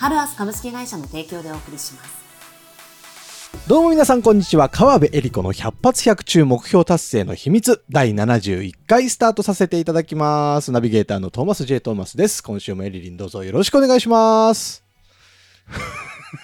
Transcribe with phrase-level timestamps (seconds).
[0.00, 4.70] ハルアス株式会社の提供でお送りしますどうも皆さんこんにちは。
[4.70, 10.72] 川辺恵里子の百発百中目標達成の秘密第71回スタートさせていただきます。
[10.72, 11.80] ナビゲーターのトーマス J.
[11.80, 12.42] トーマスです。
[12.42, 14.82] 今週もエリリンどうぞよろしくお願いします。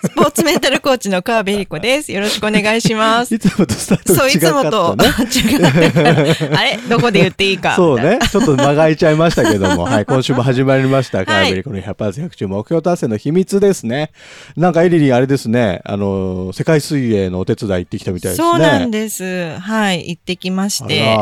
[0.03, 2.13] スポーツメンタルコーチの川辺恵里子です。
[2.13, 3.35] よろしくお願いします。
[3.35, 5.09] いつもとスタートそう、いつが違かったもと、ね。
[5.35, 6.57] 違う。
[6.57, 6.77] あれ？
[6.89, 7.77] どこで言っていいか。
[7.77, 8.19] そうね。
[8.31, 9.85] ちょっと間が空いちゃいましたけども。
[9.87, 10.07] はい。
[10.07, 11.25] 今週も始まりました。
[11.25, 14.11] 川辺恵里子の100発100中目標達成の秘密ですね。
[14.57, 15.83] なんかエリリンあれですね。
[15.85, 18.49] あの、世界水泳のお手伝い行ってきたみたいですね。
[18.49, 19.57] そうなんです。
[19.59, 20.11] はい。
[20.11, 21.17] 行ってきまして、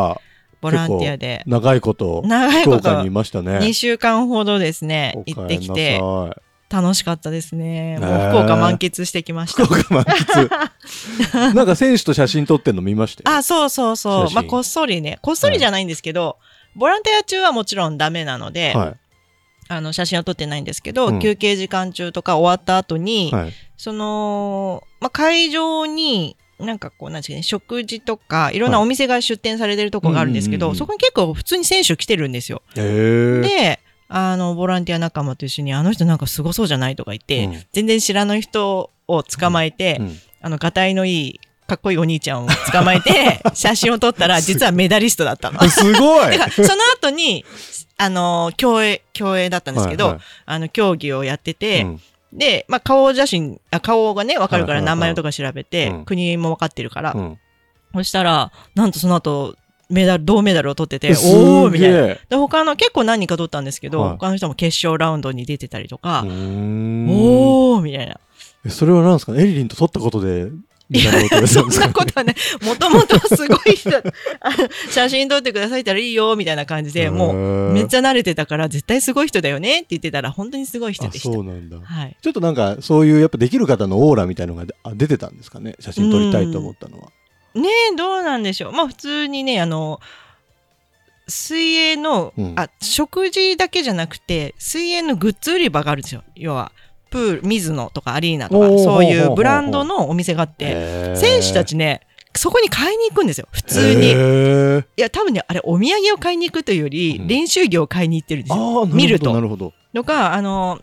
[0.61, 1.43] ボランティアで。
[1.47, 3.59] 長いこと、長いこと福岡にいましたね。
[3.59, 6.01] 2週間ほどですねお、行ってきて、
[6.75, 7.99] 楽しかったですね。
[8.01, 9.65] もう福岡満喫してきました。
[9.65, 11.55] 福岡満喫。
[11.55, 13.37] なんか選手と写真撮ってんの見ましたよ。
[13.37, 14.35] あ、そうそうそう。
[14.35, 15.19] まあ、こっそりね。
[15.23, 16.37] こっそりじゃないんですけど、
[16.75, 18.95] ボランティア中はもちろんダメなので、は
[19.69, 23.33] あの、写真は撮ってないんですけど、うん休憩時間中とか終わった後に、い。
[23.33, 23.53] はい。
[23.77, 32.63] その、まあ、会場に、なんかこう、なんていうかね、食事とか、いろんなお店が出店されてるとこがあるんですけど、うんうんうんうんそこに結構普通に選手来てるんですよ。
[32.75, 33.81] で、
[34.17, 37.63] あの、ボランティア仲間と一緒に、あの人なんかすごそうじゃないとか言って、うん。
[37.73, 40.19] 全然知らない人を捕まえて、うん。
[40.41, 45.61] あの、がたいのいい、かっこいいお兄ちゃんを捕まえて、 写真を撮ったら、実はメダリストだったの。
[45.69, 46.39] すごい。
[46.55, 47.45] その後に、
[47.97, 50.23] あの、競泳、競泳だったんですけど、はいはい。
[50.47, 52.01] あの、競技をやってて、うん。
[52.33, 56.05] で、まあ、顔写真、あ顔がね、わかるから名前とか調べて、うん。
[56.05, 57.39] 国もわかってるから、うん。
[57.95, 59.57] そしたら、なんとその後、
[59.91, 62.07] メダル、銅メダルを取ってて、おーみたいな。
[62.07, 68.19] で、他の結構何人か取ったんですけど、はい他の人も決勝ラウンドに出てたりとかおーみたいな。
[68.65, 70.51] えそれは何ですかエリリンと撮ったことで、
[70.91, 73.91] いメダルを取や、そんなことはね、もともとすごい人、
[74.91, 81.33] 写真撮ってくださいたらいいよ、みたいな感じで、もう、うめっちゃ慣れてたから、絶対すごい人だよねって言ってたら、本当にすごい人あ、でした。
[81.33, 81.79] そうなんだ。
[81.83, 82.17] はい。
[82.21, 85.77] ちょっとなんか、そういうやっぱできる方のオーラみたいのがあ出てたんですかね？
[85.81, 87.09] 写真撮りたいと思ったのは。
[87.55, 88.73] ねえ、どうなんでしょう。
[88.73, 90.01] まあ普通にね、あの、
[91.29, 96.23] 水泳の、うんあ、食事だけじゃなくて、水泳のグッズ売り場があるんですよ。
[96.35, 96.73] 要は、
[97.11, 102.01] プール、水野とかアリーナとか、そういほうブランドのお店があって、選手たちね、
[102.37, 103.47] そこに買いに行くんですよ。
[103.53, 104.11] 普通に。
[104.97, 108.83] いや、多分ね、あれ、お土産を買いに行くというより、うん練習着を買いに行ってるんですあよ。
[108.83, 109.73] あ、見るとなるほど。
[109.95, 110.81] とか、あの、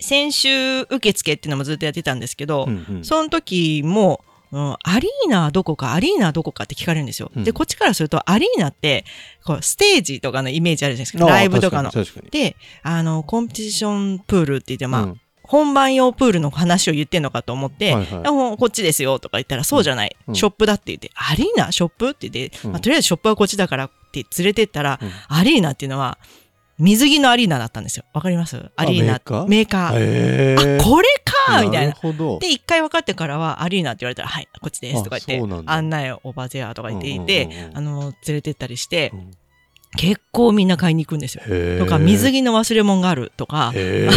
[0.00, 4.24] 先週受付っていうのもずっとやってたんですけどうんうんその時も、
[4.54, 7.32] うん、アリーナはどこか、アリーナはどこかって聞かれるんですよ。
[7.34, 7.42] うん。
[7.42, 9.04] で、こっちからすると、アリーナって、
[9.44, 11.28] こう、ステージとかのイメージあるじゃないですか。
[11.28, 11.90] ライブとかの。
[11.90, 12.54] 確かで、
[12.84, 15.20] あの、コンペティションプールって言って、まあ、うん。
[15.42, 18.56] 本番用プールの話を言ってんのかと思って、はいはい。
[18.56, 20.34] こっちですよとか言ったら、そうじゃない、うん。
[20.36, 22.70] ショップだって言って、アリーナショップって言って、うん。
[22.70, 25.10] まあ、とりあえずショップはこっちだからって連れてったら、うん。
[25.28, 26.16] アリーナっていうのは、
[26.78, 28.04] 水着のアリーナだったんですよ。
[28.12, 28.70] わかります？
[28.76, 29.12] アリーナ。
[29.12, 29.48] メーカー？
[29.48, 30.80] メーカー。
[30.80, 31.92] あ、これかみたいなな。
[31.92, 32.38] るほど。
[32.40, 39.30] で、一回分かってからは、アリーナって言われたら、はい、こっちですとか言って、案内をオーバーゼアとか言っていて、あの、連れてったりして、うん
[39.96, 41.44] 結構みんな買いに行くんですよ。
[41.78, 44.08] とか、水着の忘れ物があるとか、 で、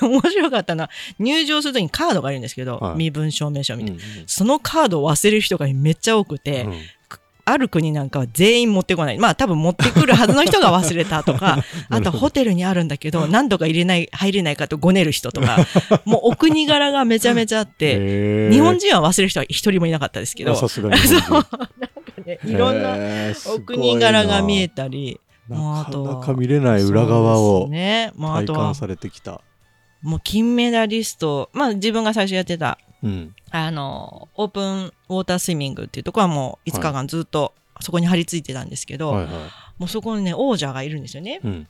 [0.00, 4.00] 面白かったのは、入場するときにカードがあるんですけど、はい身分証明書みたいな。
[4.00, 6.74] うんうんそのカードを忘れる人がめっちゃ多くて、うん
[7.48, 9.18] ある国なんかは全員持ってこない。
[9.18, 11.58] まあ多分持ってくるはずの人が忘れたとか、
[11.88, 15.58] あとホテルにあるんだけど、 何度か入れない、入れないかとごねる人とか、
[16.04, 21.00] もうお国柄がめちゃめちゃあって、 日本人は忘れる人は一人もいなかったですけど、そう、なん
[21.44, 21.70] か
[22.26, 22.96] ね、いろんな
[23.54, 29.40] お国柄が見えたり、なかなか見れない裏側を体感、されてきた。
[30.02, 33.34] もう金メダリスト、まあ自分が最初やってた、うん。
[33.50, 39.34] あの、オープンウォータースイミングっていうところはもう5日間ずっとそこに張り付いてたんですけど、はいはい。
[39.78, 41.40] もうそこにね、王者がいるんですよね。
[41.44, 41.68] うん。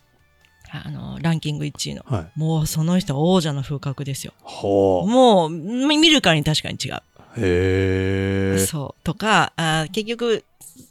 [0.71, 2.03] あの、ランキング1位の。
[2.07, 2.39] はい。
[2.39, 4.33] もうその人は王者の風格ですよ。
[5.07, 6.95] もう、み見るからに確かに違う。
[7.39, 8.59] へえ。
[8.59, 9.05] そう。
[9.05, 10.45] とか、あー結局、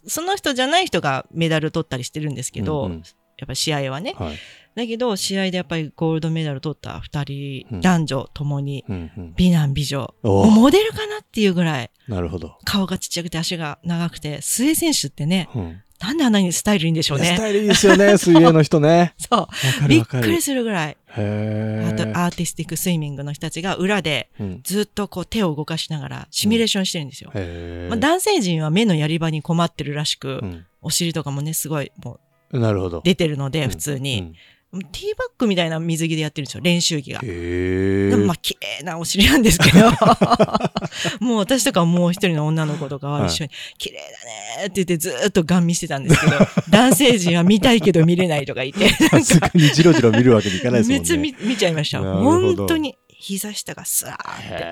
[0.06, 3.02] その人じゃない人がメダル取ったりしてるんですけど、うんうん
[3.38, 4.14] やっぱ試合はね。
[4.16, 4.36] はい。
[4.76, 9.34] だけど、試合でやっぱりゴールドメダル取った二人、うん男女ともに、うんうん。
[9.34, 10.14] 美男美女。
[10.22, 12.58] モデルかなっていうぐらい、なるほど。
[12.64, 15.82] 顔がちっちゃくて足が長くて、末選手ってね、うん。
[15.98, 17.24] なんであんなにスタイルいいんでしょうね。
[17.24, 19.14] スタイルいいですよね、 水泳の人ね。
[19.16, 19.48] そ
[19.84, 19.88] う。
[19.88, 20.04] びっ。
[20.04, 20.96] くりするぐらい。
[21.08, 27.30] あと、アーティスティックスイミングの人たちが裏でうんずっとこう手を動かしながらシミュレーションしてるんですよ。
[27.34, 32.20] へーまあ、男性陣は目のやり場に困ってるらしく、うんお尻とかもね、すごいも
[32.52, 33.00] うなるほど。
[33.02, 34.20] 出てるので、うん普通に。
[34.20, 34.34] うん
[34.72, 34.84] ティー
[35.16, 37.20] バッグみたいな水着でやってるんですよ、練習着が。
[37.22, 39.90] へでもまあ、ー綺麗なお尻なんですけど、
[41.24, 43.96] もう私とかもう一人の女の子とかは一緒に、綺麗
[44.58, 46.36] だねって言ってずーっとガン見してたんですけど、
[46.70, 50.98] 男性陣は見たいけど見れないとか言って、 さすがにじろじろ見るわけにいかないですもんね。
[50.98, 52.00] めっちゃ見見ちゃいました。
[52.00, 54.64] 本当に膝下がスラーって。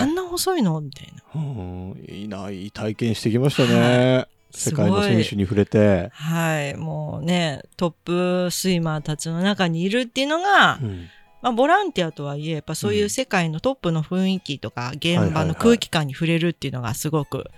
[0.00, 0.80] あんな細いの？
[0.80, 1.40] みたいな。
[1.40, 4.26] うんいいな、いい体験してきましたね。
[4.52, 6.10] 世界の選手に触れて。
[6.12, 6.76] はい。
[6.76, 11.08] もうね、トップスイマーたちの中にいるっていうのが、うん
[11.42, 17.50] まあ、ボランティアとはいえ、やっぱそういう世界のトップの雰囲気とか、現場の空気感に触れるっていうのがすごく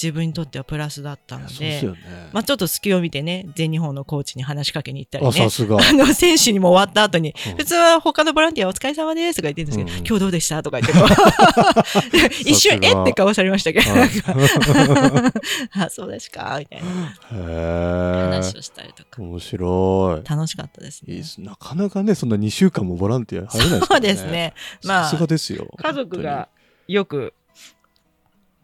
[0.00, 1.94] 自分にとってはプラスだったので、でね。
[2.32, 5.46] まあ、ちょっと隙を見てね、全日本のコーチに話しかけに行ったりあ、ね。
[5.46, 13.86] あの、選手にも終わった後に、うん普通は他のボランティアお疲れ様ですとか言ってるんですけど、うんうん今日どうでしたとか言って 一瞬、えって顔されましたけど、
[15.80, 18.58] あ、そうですかみたいなへ話え。
[18.58, 19.22] をしたりとか。
[19.22, 20.28] 面白い。
[20.28, 21.14] 楽しかったですね。
[21.14, 24.00] いいですなかなかね、そんな2週間もボランティア入れないですそう。
[24.00, 24.54] ですね。
[24.84, 25.68] まあさすがですよ。
[25.78, 26.48] 家族が
[26.88, 27.32] よく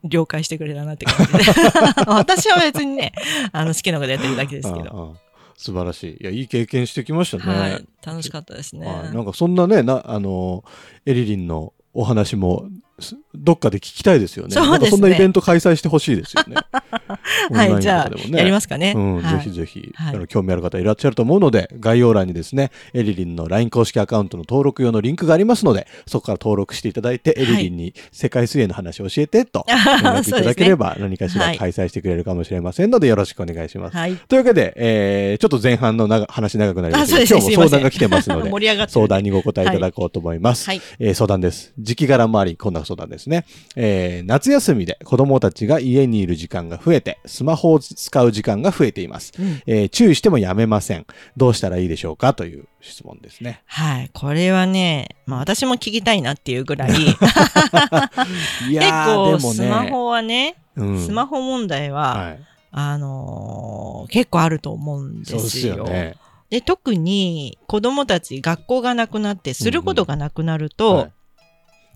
[0.05, 1.39] 了解してくれたなって感じで。
[2.07, 3.13] 私は別にね、
[3.53, 5.17] あの好きなことやってるだけですけど。
[5.57, 6.23] 素晴らしい。
[6.23, 7.59] いや、いい経験してきましたね。
[7.59, 7.87] はい。
[8.05, 8.87] 楽しかったですね。
[8.87, 10.65] はいなんかそんなね、な、あの、
[11.05, 12.65] エリリンのお話も、
[12.99, 14.55] すどっかで聞きたいですよね。
[14.55, 16.57] そうですねそんなイベント開催してほしいですよね。
[17.53, 18.93] はい、じゃあ、やりますすかね。
[18.97, 33.97] うん、はいぜひぜひ、はいあの興味ある方いらっしゃると思うので、概要欄にですね、エリリンの LINE 公式アカウントの登録用のリンクがありますので、そこから登録していただいて、エリリンに世界水泳の話を教えてと、連絡いただければ 何かしら開催してくれるかもしれませんので、よろしくお願いします。
[33.97, 34.17] はい。
[34.29, 37.37] というわけで、えーちょっと前半の長話長くなりまあ、したけど。
[37.37, 40.67] 今日も相談が来てますので、 盛り上がってる相談にお答えいただこうと思います。
[40.67, 40.83] はい。
[40.99, 41.73] えー相談です。
[41.79, 43.45] 時期柄もあり、こんな相談ですね。
[43.77, 49.33] えー夏休みで子供たちが家にいる時間が増えて、スマホを使う時間が増えています。
[49.39, 51.07] うんえー注意してもやめません。
[51.37, 53.63] どうしたらいいでしょうかという質問ですね。
[53.67, 54.11] はい。
[54.15, 57.11] これはね、まあ私も聞きたいなっていうぐらい、結
[58.71, 59.55] いやー、構でもね。
[59.55, 62.41] スマホはね、うんスマホ問題は、はい。
[62.73, 65.77] あのー結構あると思うんそうですですよ。
[65.79, 66.15] よね。
[66.51, 71.13] で、特に子供たち学校がなくなってすることがなくなると、はい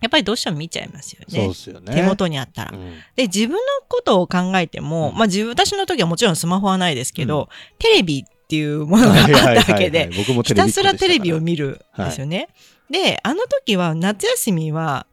[0.05, 1.47] やっぱりどうしても見ちゃいますよね。
[1.47, 1.95] よね。
[1.95, 2.73] 手元にあったら。
[2.73, 2.93] うん。
[3.17, 3.59] で、自分の
[3.89, 5.17] ことを考えても、うん。
[5.17, 7.49] まあ自分、私の時はもちろんスマホはないですけど、
[7.79, 10.93] テレビっていうものがあはいはいったわけで、ひたレビっ子でしたから。
[10.93, 12.49] すテレビを見るんですよね。
[12.91, 15.07] で、あの時は夏休みは、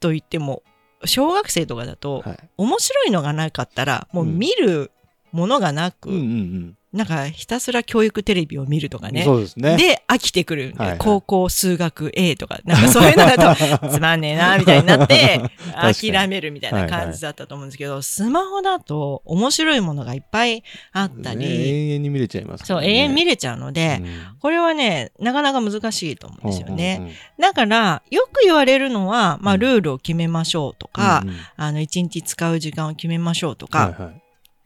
[0.00, 0.62] と言っても、
[1.04, 2.38] 小学生とかだと、はい。
[2.56, 4.38] 面白いのがなかったら、もううん。
[4.38, 4.90] 見る
[5.32, 9.14] ものがなく、うんうんなんかひたすら教育テレビを見るとかうん。
[9.14, 9.22] ね。
[9.22, 9.76] そうですね。
[9.76, 13.56] で、飽きてくるはいはい高校数学 A とか、なんかそういうのだと、
[13.88, 15.40] つまんねえな、みたいになって、
[15.80, 22.84] 諦めるみたいな感じだったと思うんですけど、スマホだと面白いものがいっぱいあったねり、永遠に見れちゃいますかそう。
[22.84, 24.10] 永遠見れちゃうので、うん
[24.40, 26.96] これはね、なかなか難しいと思うんですよね。
[26.98, 34.22] うんうんうんだから、よく言われるのは、まあ、ルールを決めましょうとか、うんうんあの、一日使う時間を決めましょうとか、はいはい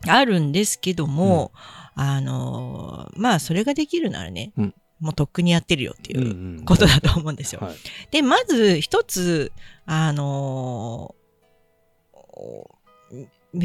[0.07, 1.53] あるんですけども、
[1.95, 7.61] あのーまあ、それができるならね、うんもうとっくにやってるよっていうんううんことだと思うんですよ。
[7.61, 7.75] はい
[8.11, 9.53] で、まず一つ、
[9.87, 11.25] あのー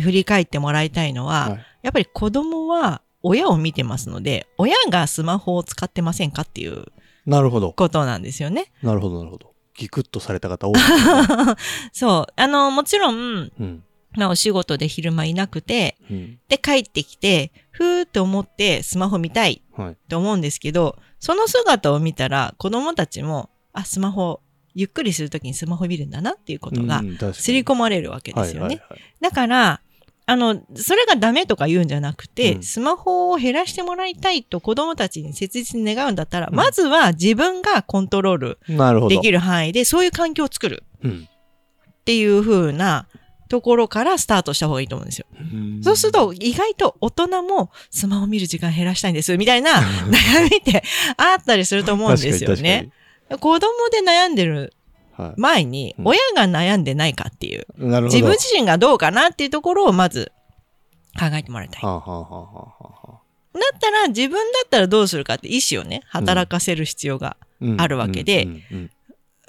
[0.02, 6.86] 振り返ってもらいたいのは、はいやっぱり子供は親を見てますので、親がスマホを使ってませんかっていう
[7.26, 7.72] なるほど。
[7.72, 8.72] ことなんですよね。
[8.84, 9.54] なるほど、なるほど。
[9.76, 11.56] ギクッとされた方多いですよね。
[11.94, 12.34] そう。
[12.36, 13.84] あの、もちろん、うん。
[14.18, 16.40] まあお仕事で昼間いなくて、うん。
[16.48, 19.98] で帰ってきて、ふーって思ってスマホ見たいはい。
[20.10, 24.42] と思うんですけど、その姿を見たら子供たちも、あ、スマホ、
[24.74, 28.68] ゆっくりするときにスマホ見るんだなっていうことがうん確かに刷り込まれるわけですよね。
[28.68, 29.82] はいはいはいだから、
[30.26, 38.60] あの、それがダメとか言うんじゃなくて、うんスマホを減らしてもらいたいと子供たちに切実に願うんだったら、うんまずは自分がコントロール。
[39.10, 41.28] できる範囲で、そういう環境を作るうん。
[41.92, 43.08] っていう風な
[43.50, 45.26] ところからスタートした方がいいと思うんですよ。
[45.40, 49.72] うんそうすると、意外と大人もスマホ見る時間減らしたいんです、みたいな
[50.08, 50.84] 悩みって
[51.18, 52.92] あったりすると思うんですよね。
[53.30, 53.60] 子供
[53.92, 54.74] で悩んでる
[55.36, 58.16] 前に、うん親が悩んでないかっていう、なるほど。
[58.16, 60.32] 自分自身がどうかなっていうところをまず
[61.20, 61.84] 考えてもらいたい。
[61.84, 63.20] はあ、はあはあはあは
[63.54, 68.48] だったら、自分だったらどうするかって意思をね、働かせる必要が、うんあるわけで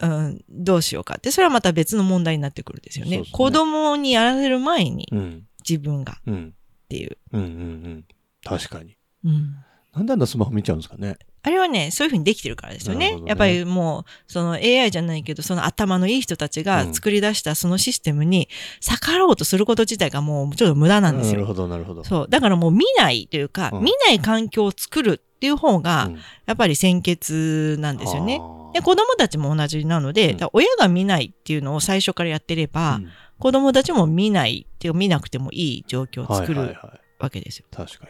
[0.01, 3.19] うんうんうん、どうしようかって、それはまた別の問題になってくるんですよね。
[3.19, 7.19] ね子供にやらせる前にうんうん自分がうんっていう。
[7.33, 8.05] うんうんうん。
[8.43, 8.97] 確かに。
[9.25, 9.55] うん。
[9.95, 11.17] なんであんなスマホ見ちゃうんですかね。
[11.43, 13.17] あれはね、そういうふうにできてるからですよね。
[13.17, 18.49] ねやっぱりもう、その AI じゃないけど、その頭のいい人たちが作り出したそのシステムに
[18.81, 21.35] 逆らおうとすること自体がもうちょっと無駄なんですよ。
[21.35, 22.05] なるほど、なるほど。
[22.05, 22.27] そう。
[22.29, 28.39] だからもう見ないというか、うん見ない環境を作るっていう方が、うんやっぱり先決なんですよね。
[28.41, 33.09] あーで、子供たちも同じなので、うん親が見ないっていうのを最初からやってれば、うん
[33.41, 37.01] 子供たちも見ないっていうか見なくてもいい状況を作るはいはいはい。
[37.19, 37.65] わけですよ。
[37.71, 38.07] 確か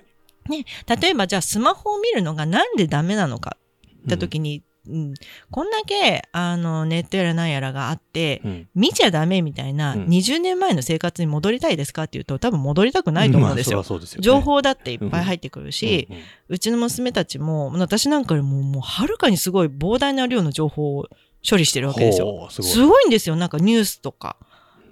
[0.49, 0.67] に。
[1.01, 3.57] 例えばじゃあスマホを見るのがなんでダメなのか
[4.05, 5.15] って時に、うん。
[5.51, 8.69] こんだけあのネットやらなんやらがあって、うん。
[8.75, 10.05] 見ちゃダメみたいな、うん。
[10.07, 13.79] 20年前の生活に戻りたいですかっていうと多分戻りたくないと思うんですよ。
[13.79, 14.07] まあすよね。
[14.21, 21.07] 情報だっていっぱい入ってくるし、うんうんうちの娘たちも私なんかよりももうはるかにすごい膨大な量の情報を
[21.49, 22.49] 処理してるわけですよ。
[22.51, 23.07] すごい。
[23.07, 23.37] んですよ。
[23.37, 24.37] なんかニュースとか。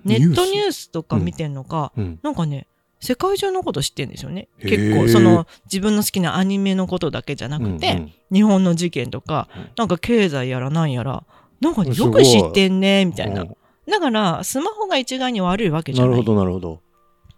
[0.05, 2.19] ネットニュースとか見てんのか、うん。
[2.23, 2.67] なんかね
[3.01, 4.49] 世界中のこと知ってんですよね。
[4.61, 9.71] 結構その自分の好きなアニメのことだけじゃなくて、うんうん日本の事件とか、うん。
[9.75, 11.25] なんか経済やらなんやら
[11.63, 13.41] なんかよく知ってんねみたいな。
[13.41, 13.57] うん。
[13.91, 16.11] だからスマホが一概に悪いわけじゃない。
[16.11, 16.81] なるほど、なるほど。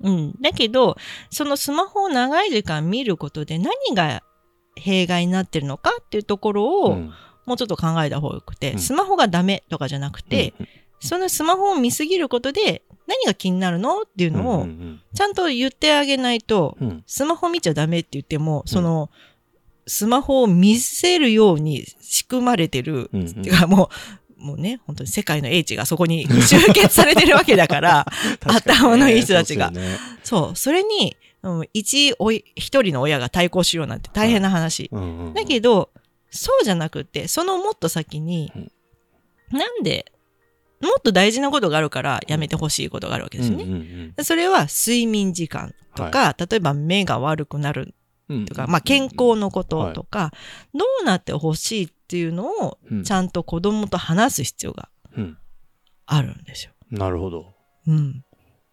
[0.02, 0.96] うん、だけど
[1.30, 4.22] そのスマホを長い時間見ることで何が
[4.74, 7.12] 弊害になってるのかっていうところをうん。
[7.46, 8.78] もうちょっと考えた方がよくて、うん。
[8.78, 10.68] スマホがダメとかじゃなくて、うん。
[11.00, 14.02] そのスマホを見すぎることで何が気になるの？
[14.02, 15.00] っていうのうんをうん。
[15.12, 19.10] ちゃんと言ってあげないと、スマホ見ちゃダメって言っても、その、
[19.86, 23.28] スマホを見せるように仕組まれてる、うんうん。
[23.28, 23.90] っていうかも
[24.38, 28.06] う、もうね、本当に世界の英知がそこに集結されてるわけだから、
[28.40, 29.66] 確か頭のいい人たちが。
[29.72, 29.98] そうね。
[30.22, 34.90] そう、それに、うん一おい一人の親が対抗しようなんて大変な話。
[35.34, 35.90] だけど、
[36.30, 39.58] そうじゃなくて、そのもっと先に、うん。
[39.58, 40.12] なんで、
[40.80, 43.64] もっと大事なことがあるからやめてほしいことがあるわけですよね。
[43.64, 43.76] うんう
[44.20, 47.94] んそれは睡眠時間とか、例えば目が悪くなる
[48.28, 50.32] うんとか、まあ健康のこととか、
[50.74, 55.38] どうなってほしいっていうのをうんちゃんと子供と話す必要がうん
[56.06, 56.72] あるんですよ。
[56.90, 57.54] なるほど。
[57.86, 58.24] うん。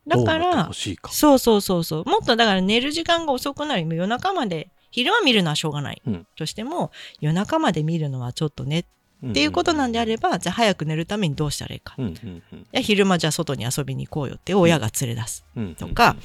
[0.07, 0.69] だから。
[1.11, 2.05] そうそうそうそう。
[2.05, 8.85] もっとだから寝る時間が遅くなり、夜中まで、昼は見るのはしょうがないうんとしても、夜中まで見るのはちょっとねっ
[9.33, 11.95] ていうことなんであれば、じゃあ早く寝るためにどうしたらいいか。
[11.97, 15.45] う昼間じゃあ外に遊びに行こうよって親が連れ出す。
[15.55, 16.15] うんとか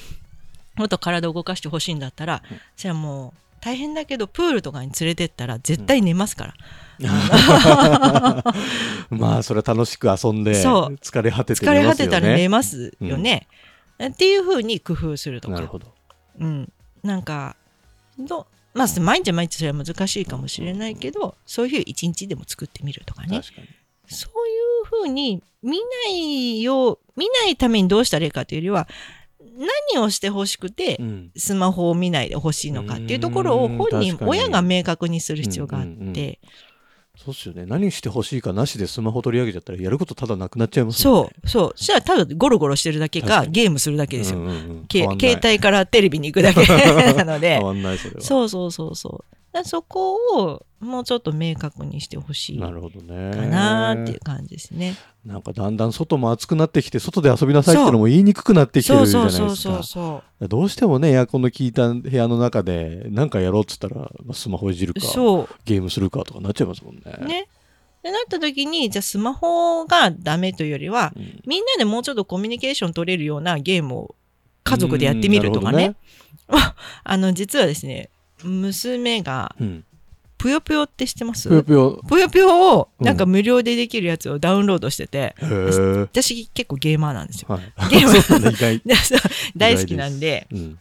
[0.77, 6.55] もっと体を動かしてほしいんだったら、うんじゃあもう大変だけどプールとかに連れてったら絶対寝ますから。
[9.11, 13.47] まあそれは楽しく遊んで疲れ果てて疲れ果寝ますよねてたら寝ますよね。
[14.05, 15.55] っていうふうに工夫するとか。
[15.55, 15.87] なるほど。
[16.41, 16.73] うん。
[17.03, 17.57] なんか、
[18.19, 23.41] どまあ毎日毎日それは難しいかもしれないけど、そういう一日でも作ってみるとかね。
[23.41, 23.69] 確かに。
[24.09, 24.52] そうい
[24.83, 28.88] うふうに見ないよう、見ないためにどうしたらいいかというよりは、
[29.95, 36.41] 何をしてほしくて、うんスマホを見ないでほしいのかっていうところをうん本人親が明確にする必要があって、
[37.25, 37.67] そうっすよね。
[37.67, 41.31] 何してほしいかなしでスマホ取り上げちゃったらやることただなくなっちゃいますもんね。
[41.45, 41.73] そう、そう。
[41.76, 44.41] そしたらただゴロゴロしてるだけか、確かにゲームするだけですよ。
[44.41, 47.62] うんうんうん携帯からテレビに行くだけなので 変。
[47.62, 48.21] わんないそれは。
[48.21, 49.37] そうそうそうそう。
[49.65, 53.49] そこをもうちょっと明確にしてほしいかなるほどね。
[53.49, 54.97] なーっていう感じですね。
[55.25, 60.23] なんかだんだん外も暑くなってきて、外で遊びなさいってのも言いにくくなってきてるじゃないですか。
[60.41, 65.01] どうしてもね、エアコンの効いた部屋の中で何かやろうっつったら、まあスマホいじるう。
[65.01, 67.03] か、そゲームするかとかなっちゃいますもんね。
[67.21, 67.25] う。
[67.27, 67.47] ね。
[68.03, 74.15] でなった時に、じゃあスマホがダメというよりは、うんみんなでもうちょっとコミュニケーション取れるようなゲームを
[74.65, 75.95] 家族でやってみるとかね。
[77.05, 78.11] あの、実はですね、
[78.45, 79.67] 娘が、うん。
[79.67, 79.85] うん
[80.39, 81.49] ぷよぷよって知ってます？
[81.49, 82.01] ぷよぷよ。
[82.09, 87.47] ぷよぷよを、うんなんか無料でできるやつをダウンロードしてて、へー私結構ゲーマーなんですよ。
[87.49, 87.91] はい。
[87.91, 88.13] ゲーム
[89.57, 90.79] 大好きなんで、うん。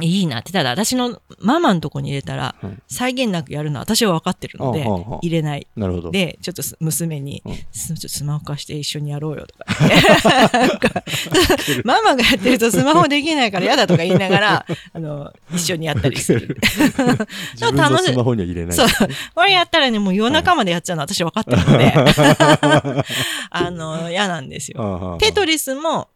[0.00, 0.52] いいなって。
[0.52, 4.84] ただ私のママのとこに入れたら、はい際限なくやるのは私は分かってるので
[5.22, 5.66] 入れない。
[5.76, 6.10] なるほど。
[6.10, 9.64] で、ちょっとす娘に、うんすちょっとスマホ貸して一緒にやろうよとか
[11.84, 16.58] ママがやってるとスマホできないから嫌だとか言いながら、 あの、一緒にやったりする。
[17.54, 18.76] 自分のスマホには入れない。
[18.76, 18.88] そう。
[19.34, 21.92] これやったらね、もう夜中までやっちゃうの私分かってるので、
[23.50, 25.18] あの、嫌なんですよ。
[25.20, 26.08] テトリスも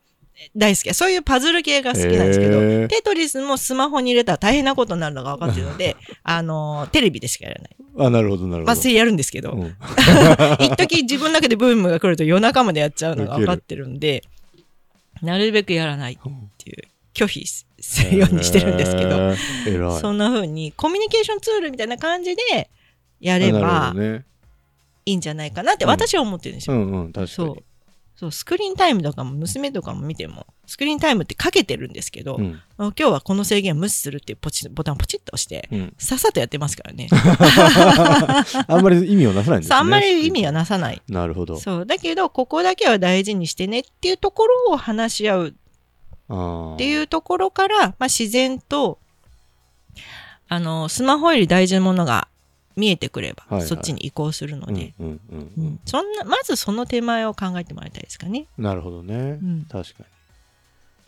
[0.54, 0.94] 大好き。
[0.94, 7.76] そういうパズル系が好きなんですけど、テトリスもスマホに入れたら大変なことになるのが分かってるので、 あの、テレビでしかやらない。
[7.98, 8.64] あ、なるほど、なるほど。
[8.66, 9.76] まあ、それやるんですけど、うん
[10.60, 14.22] 一時自分だけでブームが来ると夜中までやっちゃうのが分かってるんで、
[15.22, 16.16] なるべくやらないっ
[16.58, 16.82] ていう、
[17.14, 19.98] 拒否するようにしてるんですけど。
[19.98, 22.70] そんな風にコミュニケーションツールみたいな感じで
[23.20, 23.94] やれば。
[25.08, 26.76] いいんじゃないかなって私は思ってるんですよ。
[26.76, 27.64] うんうん、確かにそう。。
[28.18, 32.60] そう、スクリーンタイムとかも娘とかも見ても、スクリーンタイムってかけてるんですけど、うん。
[32.76, 35.94] あ今日はこの制限を無視するっていうポチボタンをポチッと押して、うん。
[35.98, 37.06] さっさとやってますからね。
[38.66, 39.76] あんまり意味をなさないんですね。
[39.76, 41.00] あんまり意味はなさない。
[41.08, 41.60] なるほど。
[41.60, 41.86] そう。
[41.86, 45.54] だけど、ここだけは大事にしてねっていうところを話し合う
[46.28, 48.98] あっていうところから、まあ、自然と、
[50.48, 52.26] あの、スマホより大事なものが
[52.78, 55.20] 見えてくれば、はいはいそっちに移行するのうんで、うんうんう
[55.58, 58.46] うんんそんな、まずその手前を考えてもらいたいですかね。
[58.56, 59.38] なるほどね。
[59.42, 60.04] うん確か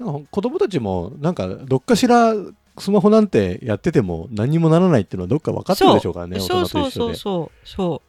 [0.00, 0.06] に。
[0.06, 2.34] なんか子供たちも、なんか、どっかしら、
[2.78, 6.66] スマホなんてやってても何にもならないっていうのはどっか分かってるでしょうからね、大そう。
[6.66, 8.02] そうそうそうそ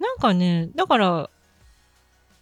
[0.00, 0.02] う。
[0.02, 1.30] なんかね、だから、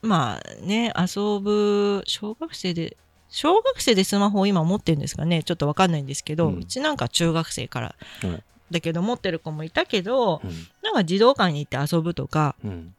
[0.02, 2.96] まあね、遊ぶ、小学生で、
[3.28, 8.42] 小学生でスマホを今持ってるんですかね、ちょっとわかんないんですけど、ううんちなんか中学生から、はい
[8.74, 10.50] だけど持ってる子もいたけど、うん
[10.82, 12.94] なんか児童館に行って遊ぶとか、うん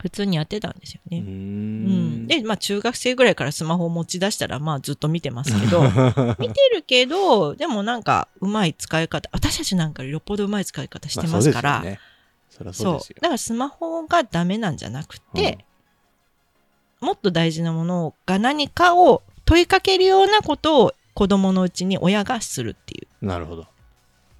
[0.00, 1.18] 普通にやってたんですよね。
[1.18, 2.26] うーうんん。
[2.26, 5.82] で、まあ中学生ぐらいからスマホを持ち出したら、まあずっと見てますけど、
[6.38, 12.00] 見てるけど、でもなんかうまい使い方、私たちなんかよっぽどうまい使い方してますから、まあそうね。
[12.50, 13.16] そそそううですよ。
[13.20, 15.64] だからスマホがダメなんじゃなくて、
[17.00, 23.26] もっと大事なものが何かを問いかけるようなことを子供のうちに親がするっていう。
[23.26, 23.66] なるほど。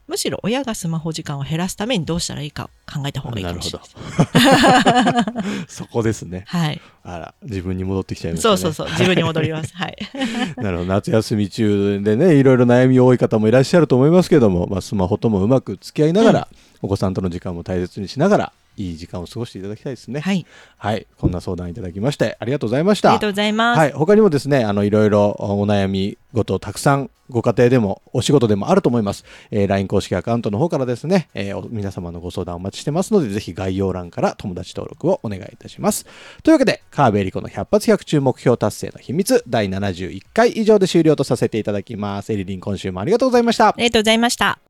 [0.06, 5.64] むしろ親がスマホ時間を減らすためにどうしたらいいかを考えた方がいいかもしれない。
[5.66, 6.44] そこですね。
[6.46, 6.80] はい。
[7.02, 8.56] あら、自分に戻ってきちゃいましたね。
[8.56, 8.92] そうそうそう。
[8.92, 9.75] 自分に戻ります。
[9.75, 9.96] はい。
[10.56, 10.88] なるほど。
[10.90, 16.49] 夏休み中でね、いろいろ悩み多い方もいらっしゃると思いますけども、まあ、スマホともうまく付き合いながら、
[16.82, 20.21] お子さんとの時間も大切にしながら、いい時間を過ごしていただきたいですね。
[20.21, 20.47] はい。
[20.76, 21.07] はい。
[21.19, 23.11] こんな相談いただきまして、ありがとうございました。
[23.11, 23.78] ありがとうございます。
[23.78, 23.93] はい。
[23.93, 29.25] 他にもですね、あの、いろいろお悩み事たくさんご家庭でもお仕事でもあると思います。
[29.50, 36.04] えー LINE 公式アカウントの方からですね、えーお皆様のご相談お待ちしてますので、ぜひ概要欄から友達登録をお願いいたします。
[36.43, 42.33] というわけで、川辺エリコの100発100中目標達成の秘密第71回以上で終了とさせていただきます。
[42.33, 43.75] エリリン今週もありがとうございましたあ。
[43.78, 44.63] りがとうございました。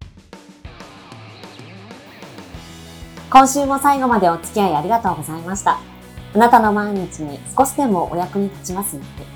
[3.35, 5.81] 今週も最後までお付き合いありがとうございました。
[6.37, 9.27] あなたの毎日に少しでもお役に立ちますように。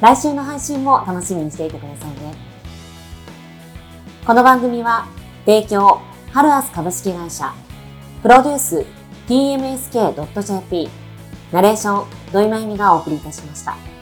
[0.00, 2.32] 来週の配信も楽しみにしていてくださいね。
[4.24, 5.08] この番組は、
[5.44, 7.52] 提供、ハルアス株式会社、
[8.22, 8.86] プロデュース、
[9.26, 10.88] tmsk.jp、
[11.50, 13.93] ナレーション、土井まゆみがお送りいたしました。